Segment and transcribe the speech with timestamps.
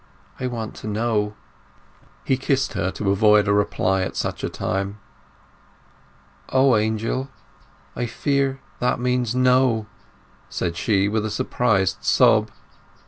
[0.39, 1.35] I want to know."
[2.23, 4.97] He kissed her to avoid a reply at such a time.
[6.49, 9.85] "O, Angel—I fear that means no!"
[10.49, 12.49] said she, with a suppressed sob.